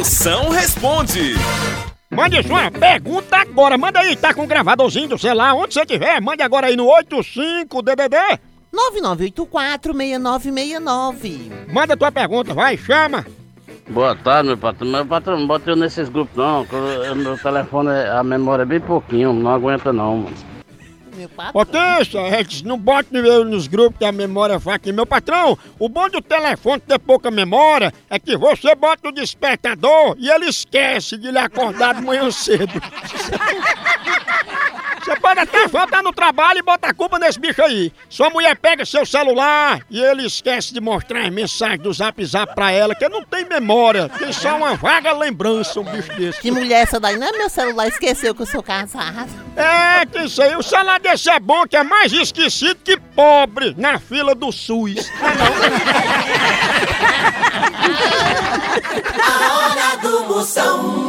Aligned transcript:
Moção 0.00 0.48
responde. 0.48 1.34
Mande 2.10 2.42
sua 2.42 2.70
pergunta 2.70 3.36
agora. 3.36 3.76
Manda 3.76 4.00
aí, 4.00 4.16
tá 4.16 4.32
com 4.32 4.44
o 4.44 4.46
gravadorzinho 4.46 5.10
do 5.10 5.18
celular, 5.18 5.52
onde 5.54 5.74
você 5.74 5.84
tiver. 5.84 6.18
Mande 6.22 6.42
agora 6.42 6.68
aí 6.68 6.74
no 6.74 6.86
85DDD. 6.86 8.16
99846969. 8.74 11.52
Manda 11.70 11.98
tua 11.98 12.10
pergunta, 12.10 12.54
vai, 12.54 12.78
chama. 12.78 13.26
Boa 13.90 14.16
tarde, 14.16 14.48
meu 14.48 14.56
patrão. 14.56 14.88
Meu 14.88 15.04
patrão, 15.04 15.38
não 15.38 15.46
bota 15.46 15.68
eu 15.68 15.76
nesses 15.76 16.08
grupos 16.08 16.34
não. 16.34 16.64
que 16.64 16.72
eu- 16.74 17.14
Meu 17.14 17.36
telefone, 17.36 17.90
a 17.90 18.24
memória 18.24 18.62
é 18.62 18.66
bem 18.66 18.80
pouquinho, 18.80 19.34
não 19.34 19.50
aguenta 19.52 19.92
não, 19.92 20.16
mano. 20.16 20.34
Patrão. 21.40 21.52
Potência, 21.52 22.44
que 22.44 22.64
não 22.64 22.78
bote 22.78 23.08
eu 23.14 23.44
nos 23.44 23.66
grupos 23.66 23.98
que 23.98 24.04
a 24.04 24.12
memória 24.12 24.54
é 24.54 24.60
fraca. 24.60 24.92
Meu 24.92 25.06
patrão, 25.06 25.56
o 25.78 25.88
bom 25.88 26.08
do 26.08 26.20
telefone 26.20 26.80
ter 26.80 26.98
pouca 26.98 27.30
memória 27.30 27.92
é 28.08 28.18
que 28.18 28.36
você 28.36 28.74
bota 28.74 29.08
o 29.08 29.12
despertador 29.12 30.16
e 30.18 30.28
ele 30.28 30.46
esquece 30.46 31.16
de 31.16 31.30
lhe 31.30 31.38
acordar 31.38 31.94
de 31.94 32.02
manhã 32.02 32.30
cedo. 32.30 32.72
Você 35.30 35.36
pode 35.36 35.40
até 35.40 35.68
faltar 35.68 36.02
no 36.02 36.12
trabalho 36.12 36.58
e 36.58 36.62
botar 36.62 36.88
a 36.88 36.94
culpa 36.94 37.16
nesse 37.16 37.38
bicho 37.38 37.62
aí. 37.62 37.92
Sua 38.08 38.30
mulher 38.30 38.56
pega 38.56 38.84
seu 38.84 39.06
celular 39.06 39.80
e 39.88 40.00
ele 40.00 40.26
esquece 40.26 40.74
de 40.74 40.80
mostrar 40.80 41.20
as 41.20 41.30
mensagens 41.30 41.80
do 41.80 41.92
zap 41.92 42.24
zap 42.24 42.52
pra 42.52 42.72
ela, 42.72 42.96
que 42.96 43.08
não 43.08 43.22
tem 43.22 43.44
memória, 43.44 44.08
tem 44.08 44.32
só 44.32 44.56
uma 44.56 44.74
vaga 44.74 45.12
lembrança, 45.12 45.78
um 45.78 45.84
bicho 45.84 46.12
desse. 46.16 46.40
Que 46.40 46.50
mulher 46.50 46.82
essa 46.82 46.98
daí? 46.98 47.16
Não 47.16 47.28
é 47.28 47.32
meu 47.32 47.48
celular, 47.48 47.86
esqueceu 47.86 48.34
que 48.34 48.42
eu 48.42 48.46
sou 48.46 48.60
casado. 48.60 49.30
É, 49.54 50.04
que 50.04 50.18
isso 50.24 50.42
aí, 50.42 50.56
o 50.56 50.62
celular 50.64 50.98
desse 50.98 51.30
é 51.30 51.38
bom, 51.38 51.64
que 51.64 51.76
é 51.76 51.84
mais 51.84 52.12
esquecido 52.12 52.80
que 52.82 52.96
pobre 52.96 53.72
na 53.78 54.00
fila 54.00 54.34
do 54.34 54.50
SUS. 54.50 55.08
A 59.22 59.56
hora 59.56 59.96
do 59.98 60.24
Moção. 60.24 60.99